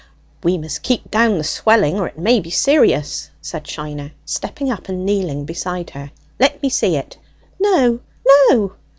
"We 0.43 0.57
must 0.57 0.81
keep 0.81 1.11
down 1.11 1.37
the 1.37 1.43
swelling, 1.43 1.99
or 1.99 2.07
it 2.07 2.17
may 2.17 2.39
be 2.39 2.49
serious!" 2.49 3.29
said 3.39 3.67
Shiner, 3.67 4.13
stepping 4.25 4.71
up 4.71 4.89
and 4.89 5.05
kneeling 5.05 5.45
beside 5.45 5.91
her. 5.91 6.09
"Let 6.39 6.63
me 6.63 6.69
see 6.69 6.95
it." 6.95 7.19
"No, 7.59 7.99
no!" 8.27 8.73